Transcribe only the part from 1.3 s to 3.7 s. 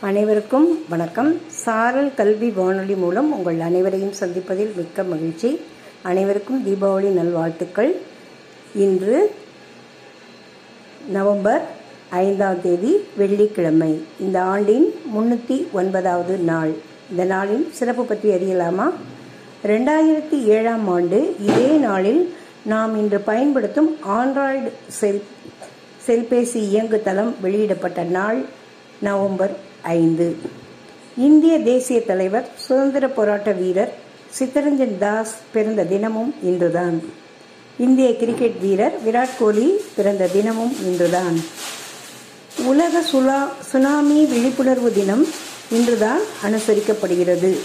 சாரல் கல்வி வானொலி மூலம் உங்கள்